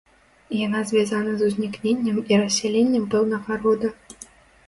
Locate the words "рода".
3.67-3.87